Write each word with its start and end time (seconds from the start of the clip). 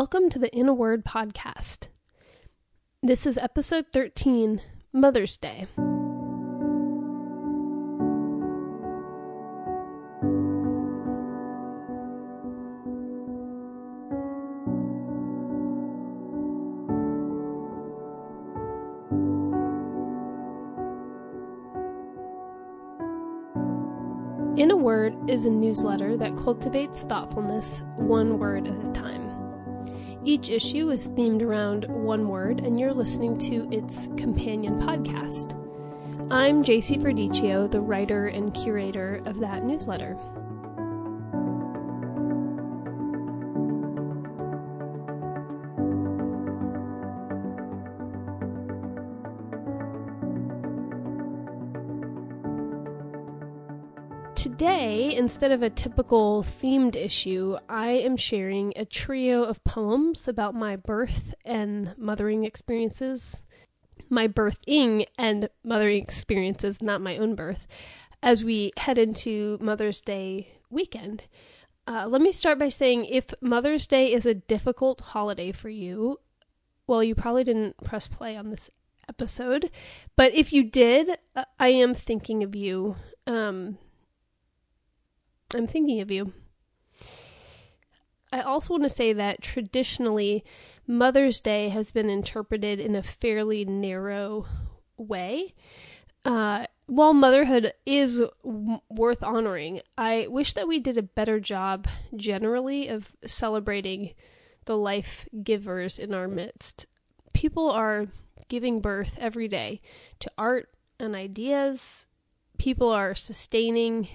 Welcome 0.00 0.30
to 0.30 0.38
the 0.38 0.56
In 0.56 0.68
a 0.68 0.72
Word 0.72 1.04
podcast. 1.04 1.88
This 3.02 3.26
is 3.26 3.36
episode 3.36 3.86
13, 3.92 4.62
Mother's 4.92 5.36
Day. 5.36 5.66
In 24.56 24.70
a 24.70 24.76
Word 24.76 25.16
is 25.28 25.44
a 25.44 25.50
newsletter 25.50 26.16
that 26.18 26.36
cultivates 26.36 27.02
thoughtfulness 27.02 27.82
one 27.96 28.38
word 28.38 28.68
at 28.68 28.74
a 28.74 28.92
time. 28.92 29.27
Each 30.24 30.50
issue 30.50 30.90
is 30.90 31.08
themed 31.08 31.42
around 31.42 31.84
one 31.86 32.28
word, 32.28 32.60
and 32.60 32.78
you're 32.78 32.92
listening 32.92 33.38
to 33.38 33.68
its 33.70 34.08
companion 34.16 34.80
podcast. 34.80 35.54
I'm 36.30 36.64
Jacey 36.64 36.98
Verdicchio, 36.98 37.70
the 37.70 37.80
writer 37.80 38.26
and 38.26 38.52
curator 38.52 39.22
of 39.26 39.38
that 39.38 39.64
newsletter. 39.64 40.18
Today, 54.38 55.16
instead 55.16 55.50
of 55.50 55.64
a 55.64 55.68
typical 55.68 56.44
themed 56.44 56.94
issue, 56.94 57.56
I 57.68 57.88
am 57.88 58.16
sharing 58.16 58.72
a 58.76 58.84
trio 58.84 59.42
of 59.42 59.64
poems 59.64 60.28
about 60.28 60.54
my 60.54 60.76
birth 60.76 61.34
and 61.44 61.92
mothering 61.98 62.44
experiences. 62.44 63.42
My 64.08 64.28
birthing 64.28 65.06
and 65.18 65.48
mothering 65.64 66.00
experiences, 66.00 66.80
not 66.80 67.00
my 67.00 67.16
own 67.16 67.34
birth, 67.34 67.66
as 68.22 68.44
we 68.44 68.70
head 68.76 68.96
into 68.96 69.58
Mother's 69.60 70.00
Day 70.00 70.46
weekend. 70.70 71.24
Uh, 71.88 72.06
let 72.06 72.22
me 72.22 72.30
start 72.30 72.60
by 72.60 72.68
saying 72.68 73.06
if 73.06 73.34
Mother's 73.40 73.88
Day 73.88 74.12
is 74.12 74.24
a 74.24 74.34
difficult 74.34 75.00
holiday 75.00 75.50
for 75.50 75.68
you, 75.68 76.20
well, 76.86 77.02
you 77.02 77.16
probably 77.16 77.42
didn't 77.42 77.76
press 77.82 78.06
play 78.06 78.36
on 78.36 78.50
this 78.50 78.70
episode, 79.08 79.68
but 80.14 80.32
if 80.32 80.52
you 80.52 80.62
did, 80.62 81.18
uh, 81.34 81.44
I 81.58 81.70
am 81.70 81.92
thinking 81.92 82.44
of 82.44 82.54
you. 82.54 82.94
Um, 83.26 83.78
I'm 85.54 85.66
thinking 85.66 86.00
of 86.00 86.10
you. 86.10 86.32
I 88.30 88.40
also 88.40 88.74
want 88.74 88.82
to 88.82 88.90
say 88.90 89.14
that 89.14 89.40
traditionally, 89.40 90.44
Mother's 90.86 91.40
Day 91.40 91.70
has 91.70 91.90
been 91.90 92.10
interpreted 92.10 92.78
in 92.78 92.94
a 92.94 93.02
fairly 93.02 93.64
narrow 93.64 94.44
way. 94.98 95.54
Uh, 96.24 96.66
while 96.84 97.14
motherhood 97.14 97.72
is 97.86 98.22
w- 98.44 98.80
worth 98.90 99.22
honoring, 99.22 99.80
I 99.96 100.26
wish 100.28 100.52
that 100.52 100.68
we 100.68 100.78
did 100.78 100.98
a 100.98 101.02
better 101.02 101.40
job 101.40 101.88
generally 102.14 102.88
of 102.88 103.16
celebrating 103.24 104.14
the 104.66 104.76
life 104.76 105.26
givers 105.42 105.98
in 105.98 106.12
our 106.12 106.28
midst. 106.28 106.84
People 107.32 107.70
are 107.70 108.08
giving 108.48 108.80
birth 108.80 109.16
every 109.18 109.48
day 109.48 109.80
to 110.20 110.30
art 110.36 110.68
and 111.00 111.16
ideas. 111.16 112.06
People 112.58 112.90
are 112.90 113.14
sustaining 113.14 114.08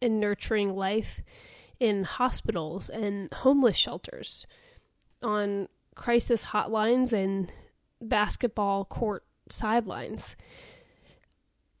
and 0.00 0.20
nurturing 0.20 0.74
life 0.74 1.22
in 1.80 2.04
hospitals 2.04 2.88
and 2.88 3.32
homeless 3.32 3.76
shelters, 3.76 4.46
on 5.22 5.68
crisis 5.94 6.46
hotlines 6.46 7.12
and 7.12 7.52
basketball 8.00 8.84
court 8.84 9.24
sidelines. 9.48 10.36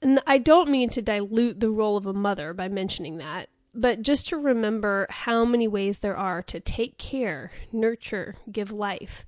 And 0.02 0.20
I 0.26 0.38
don't 0.38 0.70
mean 0.70 0.90
to 0.90 1.02
dilute 1.02 1.60
the 1.60 1.70
role 1.70 1.96
of 1.96 2.06
a 2.06 2.12
mother 2.12 2.52
by 2.52 2.68
mentioning 2.68 3.18
that, 3.18 3.48
but 3.74 4.02
just 4.02 4.28
to 4.28 4.36
remember 4.36 5.06
how 5.10 5.44
many 5.44 5.66
ways 5.66 6.00
there 6.00 6.16
are 6.16 6.42
to 6.42 6.60
take 6.60 6.98
care, 6.98 7.52
nurture, 7.72 8.34
give 8.50 8.70
life. 8.70 9.24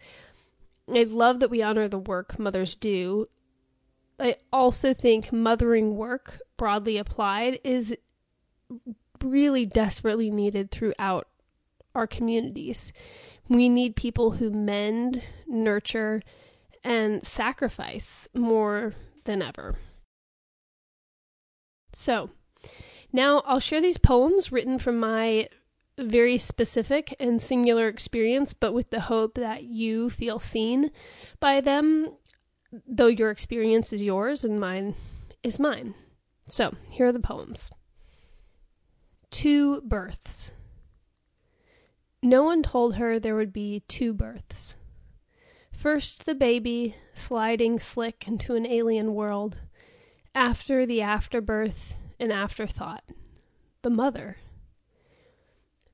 I 0.93 1.03
love 1.05 1.41
that 1.41 1.50
we 1.50 1.62
honor 1.62 1.88
the 1.88 1.99
work 1.99 2.38
mothers 2.38 2.75
do. 2.75 3.28
I 4.21 4.37
also 4.53 4.94
think 4.94 5.32
mothering 5.32 5.97
work, 5.97 6.41
broadly 6.56 6.97
applied, 6.97 7.59
is 7.65 7.97
really 9.22 9.66
desperately 9.66 10.31
needed 10.31 10.71
throughout 10.71 11.28
our 11.94 12.06
communities. 12.06 12.93
We 13.49 13.69
need 13.69 13.97
people 13.97 14.32
who 14.32 14.50
mend, 14.50 15.25
nurture, 15.47 16.22
and 16.84 17.26
sacrifice 17.26 18.28
more 18.34 18.94
than 19.25 19.43
ever. 19.43 19.76
So, 21.93 22.31
now 23.12 23.43
I'll 23.47 23.60
share 23.60 23.81
these 23.81 23.99
poems 23.99 24.53
written 24.53 24.78
from 24.78 24.99
my 24.99 25.49
very 25.99 26.37
specific 26.37 27.16
and 27.19 27.41
singular 27.41 27.88
experience, 27.88 28.53
but 28.53 28.75
with 28.75 28.91
the 28.91 29.00
hope 29.00 29.34
that 29.37 29.65
you 29.65 30.10
feel 30.10 30.38
seen 30.38 30.91
by 31.41 31.62
them, 31.62 32.09
though 32.87 33.06
your 33.06 33.31
experience 33.31 33.93
is 33.93 34.03
yours 34.03 34.44
and 34.44 34.60
mine 34.60 34.94
is 35.43 35.59
mine. 35.59 35.94
So, 36.49 36.75
here 36.91 37.06
are 37.06 37.12
the 37.12 37.21
poems 37.21 37.71
two 39.37 39.83
births. 39.83 40.53
No 42.23 42.43
one 42.43 42.63
told 42.63 42.95
her 42.95 43.19
there 43.19 43.37
would 43.37 43.53
be 43.53 43.83
two 43.87 44.15
births. 44.15 44.77
First, 45.71 46.25
the 46.25 46.35
baby, 46.35 46.95
sliding 47.13 47.79
slick 47.79 48.27
into 48.27 48.55
an 48.55 48.65
alien 48.65 49.13
world. 49.13 49.59
After 50.35 50.87
the 50.87 51.03
afterbirth, 51.03 51.99
an 52.19 52.31
afterthought. 52.31 53.05
The 53.83 53.91
mother. 53.91 54.39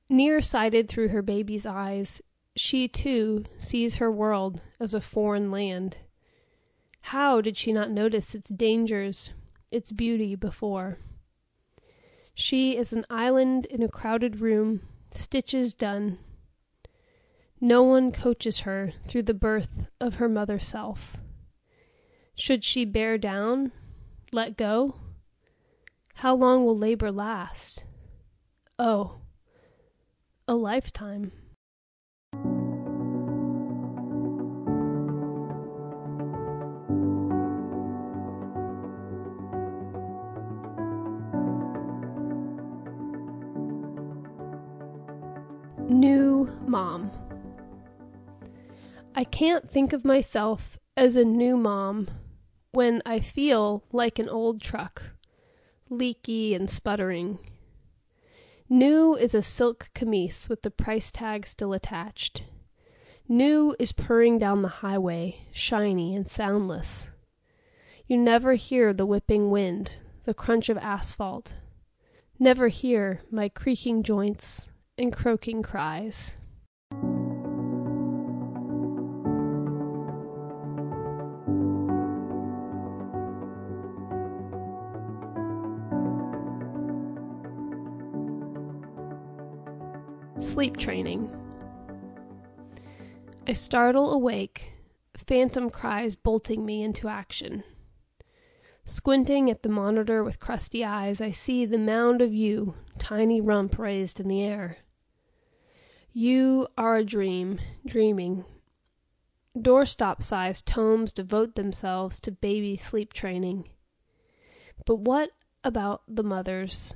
Near-sighted 0.07 0.87
through 0.87 1.09
her 1.09 1.21
baby's 1.21 1.65
eyes, 1.65 2.21
she 2.55 2.87
too 2.87 3.43
sees 3.57 3.95
her 3.95 4.09
world 4.09 4.61
as 4.79 4.93
a 4.93 5.01
foreign 5.01 5.51
land. 5.51 5.97
How 7.01 7.41
did 7.41 7.57
she 7.57 7.73
not 7.73 7.91
notice 7.91 8.35
its 8.35 8.47
dangers, 8.47 9.31
its 9.69 9.91
beauty 9.91 10.35
before? 10.35 10.99
She 12.33 12.77
is 12.77 12.91
an 12.91 13.05
island 13.09 13.65
in 13.67 13.83
a 13.83 13.89
crowded 13.89 14.39
room, 14.39 14.81
stitches 15.11 15.73
done. 15.73 16.17
No 17.61 17.83
one 17.83 18.11
coaches 18.11 18.61
her 18.61 18.91
through 19.07 19.23
the 19.23 19.33
birth 19.33 19.87
of 20.01 20.15
her 20.15 20.27
mother 20.27 20.59
self. 20.59 21.17
Should 22.35 22.63
she 22.63 22.85
bear 22.85 23.17
down, 23.17 23.71
let 24.31 24.57
go? 24.57 24.95
How 26.15 26.35
long 26.35 26.65
will 26.65 26.77
labor 26.77 27.11
last? 27.11 27.85
Oh, 28.79 29.17
a 30.47 30.55
lifetime. 30.55 31.31
New 45.89 46.47
mom. 46.65 47.11
I 49.13 49.25
can't 49.25 49.69
think 49.69 49.91
of 49.91 50.05
myself 50.05 50.79
as 50.95 51.17
a 51.17 51.25
new 51.25 51.57
mom 51.57 52.07
when 52.71 53.01
I 53.05 53.19
feel 53.19 53.83
like 53.91 54.17
an 54.17 54.29
old 54.29 54.61
truck, 54.61 55.03
leaky 55.89 56.55
and 56.55 56.69
sputtering. 56.69 57.37
New 58.69 59.13
is 59.13 59.35
a 59.35 59.41
silk 59.41 59.89
camise 59.93 60.47
with 60.47 60.61
the 60.61 60.71
price 60.71 61.11
tag 61.11 61.45
still 61.45 61.73
attached. 61.73 62.45
New 63.27 63.75
is 63.77 63.91
purring 63.91 64.39
down 64.39 64.61
the 64.61 64.69
highway, 64.69 65.41
shiny 65.51 66.15
and 66.15 66.29
soundless. 66.29 67.11
You 68.07 68.17
never 68.17 68.53
hear 68.53 68.93
the 68.93 69.05
whipping 69.05 69.51
wind, 69.51 69.97
the 70.23 70.33
crunch 70.33 70.69
of 70.69 70.77
asphalt. 70.77 71.55
Never 72.39 72.69
hear 72.69 73.21
my 73.29 73.49
creaking 73.49 74.03
joints, 74.03 74.69
and 75.03 75.11
croaking 75.11 75.61
cries. 75.61 76.37
Sleep 90.39 90.77
training. 90.77 91.29
I 93.45 93.51
startle 93.51 94.13
awake, 94.13 94.71
phantom 95.17 95.69
cries 95.69 96.15
bolting 96.15 96.65
me 96.65 96.81
into 96.81 97.09
action. 97.09 97.65
Squinting 98.85 99.49
at 99.49 99.63
the 99.63 99.69
monitor 99.69 100.23
with 100.23 100.39
crusty 100.39 100.85
eyes, 100.85 101.19
I 101.19 101.31
see 101.31 101.65
the 101.65 101.77
mound 101.77 102.21
of 102.21 102.33
you, 102.33 102.75
tiny 102.97 103.41
rump 103.41 103.77
raised 103.77 104.21
in 104.21 104.29
the 104.29 104.41
air. 104.41 104.77
You 106.15 106.67
are 106.77 106.97
a 106.97 107.03
dream, 107.03 107.59
dreaming. 107.83 108.45
Doorstop 109.57 110.21
sized 110.21 110.67
tomes 110.67 111.11
devote 111.11 111.55
themselves 111.55 112.19
to 112.19 112.31
baby 112.31 112.77
sleep 112.77 113.13
training. 113.13 113.69
But 114.85 114.97
what 114.97 115.31
about 115.63 116.03
the 116.07 116.21
mothers 116.21 116.95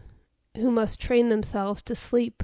who 0.55 0.69
must 0.69 0.99
train 0.99 1.29
themselves 1.29 1.81
to 1.83 1.95
sleep 1.95 2.43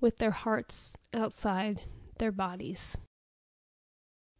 with 0.00 0.16
their 0.16 0.32
hearts 0.32 0.96
outside 1.14 1.82
their 2.18 2.32
bodies? 2.32 2.98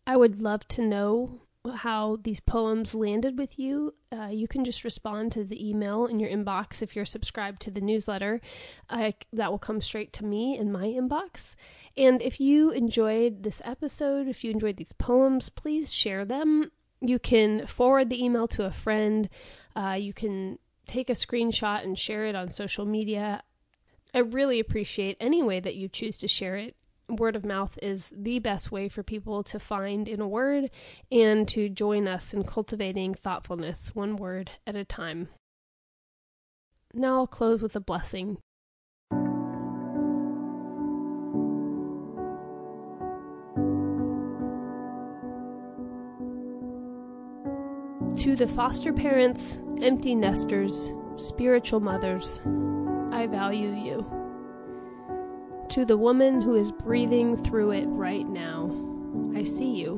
I 0.05 0.17
would 0.17 0.41
love 0.41 0.67
to 0.69 0.83
know 0.83 1.43
how 1.71 2.19
these 2.25 2.41
poems 2.41 2.95
landed 2.95 3.39
with 3.39 3.59
you, 3.59 3.95
uh, 4.13 4.27
you 4.27 4.49
can 4.49 4.65
just 4.65 4.83
respond 4.83 5.31
to 5.33 5.45
the 5.45 5.69
email 5.69 6.07
in 6.07 6.19
your 6.19 6.29
inbox 6.29 6.83
if 6.83 6.97
you're 6.97 7.05
subscribed 7.05 7.63
to 7.63 7.71
the 7.71 7.81
newsletter. 7.81 8.41
That 8.91 9.51
will 9.51 9.59
come 9.59 9.81
straight 9.81 10.13
to 10.15 10.25
me 10.25 10.59
in 10.59 10.73
my 10.73 10.87
inbox. 10.87 11.55
And 11.97 12.21
if 12.21 12.41
you 12.41 12.71
enjoyed 12.71 13.45
this 13.45 13.63
episode, 13.65 14.27
if 14.27 14.43
you 14.43 14.51
enjoyed 14.51 14.77
these 14.77 14.93
poems, 14.93 15.49
please 15.51 15.93
share 15.93 16.25
them. 16.25 16.73
You 17.01 17.19
can 17.19 17.67
forward 17.67 18.11
the 18.11 18.23
email 18.23 18.49
to 18.49 18.65
a 18.65 18.73
friend. 18.73 19.29
Uh, 19.77 19.97
you 19.99 20.13
can 20.13 20.59
take 20.87 21.11
a 21.11 21.15
screenshot 21.15 21.85
and 21.85 21.97
share 21.99 22.27
it 22.27 22.35
on 22.35 22.51
social 22.51 22.87
media. 22.87 23.43
I 24.13 24.19
really 24.19 24.59
appreciate 24.59 25.17
any 25.21 25.43
way 25.43 25.61
that 25.61 25.77
you 25.77 25.89
choose 25.89 26.19
to 26.19 26.29
share 26.29 26.57
it 26.57 26.77
word 27.17 27.37
of 27.37 27.45
mouth 27.45 27.79
is 27.83 28.13
the 28.17 28.39
best 28.39 28.73
way 28.73 28.89
for 28.89 29.03
people 29.03 29.43
to 29.45 29.59
find 29.59 30.09
in 30.09 30.21
a 30.21 30.29
word 30.29 30.71
and 31.11 31.47
to 31.49 31.69
join 31.69 32.09
us 32.09 32.33
in 32.33 32.45
cultivating 32.45 33.15
thoughtfulness 33.15 33.95
one 33.95 34.17
word 34.17 34.51
at 34.67 34.77
a 34.77 34.85
time. 34.85 35.29
Now 36.95 37.21
I'll 37.21 37.27
close 37.27 37.63
with 37.63 37.77
a 37.77 37.81
blessing. 37.81 38.39
To 48.17 48.37
the 48.37 48.47
foster 48.47 48.93
parents, 48.93 49.59
empty 49.81 50.15
nesters, 50.15 50.91
spiritual 51.17 51.81
mothers, 51.81 52.41
I 53.11 53.27
value 53.27 53.75
you 53.75 54.22
to 55.73 55.87
the 55.87 55.97
woman 55.97 56.43
who 56.43 56.55
is 56.55 56.71
breathing 56.71 57.43
through 57.43 57.71
it 57.71 57.87
right 57.87 58.29
now, 58.29 58.71
I 59.35 59.43
see 59.43 59.71
you. 59.71 59.97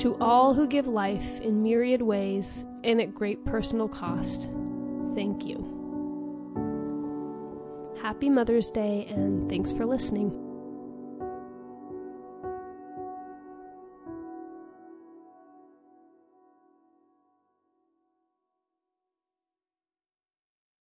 To 0.00 0.16
all 0.20 0.52
who 0.52 0.66
give 0.66 0.88
life 0.88 1.40
in 1.40 1.62
myriad 1.62 2.02
ways 2.02 2.66
and 2.82 3.00
at 3.00 3.14
great 3.14 3.44
personal 3.44 3.86
cost, 3.86 4.50
thank 5.14 5.44
you. 5.44 5.68
Happy 8.02 8.28
Mother's 8.28 8.68
Day 8.68 9.06
and 9.08 9.48
thanks 9.48 9.70
for 9.70 9.86
listening. 9.86 10.51